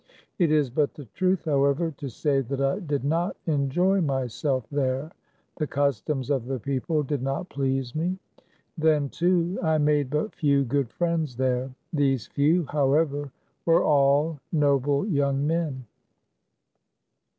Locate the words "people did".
6.59-7.21